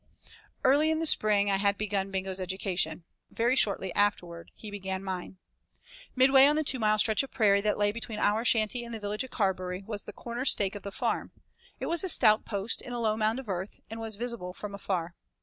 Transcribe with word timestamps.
IV 0.23 0.31
Early 0.63 0.89
in 0.89 0.97
the 0.97 1.05
spring 1.05 1.51
I 1.51 1.57
had 1.57 1.77
begun 1.77 2.09
Bingo's 2.09 2.41
education. 2.41 3.03
Very 3.29 3.55
shortly 3.55 3.93
afterward 3.93 4.49
he 4.55 4.71
began 4.71 5.03
mine. 5.03 5.37
Midway 6.15 6.47
on 6.47 6.55
the 6.55 6.63
two 6.63 6.79
mile 6.79 6.97
stretch 6.97 7.21
of 7.21 7.29
prairie 7.29 7.61
that 7.61 7.77
lay 7.77 7.91
between 7.91 8.17
our 8.17 8.43
shanty 8.43 8.83
and 8.83 8.95
the 8.95 8.99
village 8.99 9.23
of 9.23 9.29
Carberry, 9.29 9.83
was 9.85 10.05
the 10.05 10.11
corner 10.13 10.43
stake 10.43 10.73
of 10.73 10.81
the 10.81 10.91
farm; 10.91 11.33
it 11.79 11.85
was 11.85 12.03
a 12.03 12.09
stout 12.09 12.45
post 12.45 12.81
in 12.81 12.93
a 12.93 12.99
low 12.99 13.15
mound 13.15 13.37
of 13.37 13.47
earth, 13.47 13.79
and 13.91 13.99
was 13.99 14.15
visible 14.15 14.53
from 14.53 14.73
afar. 14.73 15.13